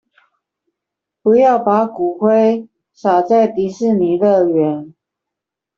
[1.21, 4.93] 不要把骨灰灑在迪士尼樂園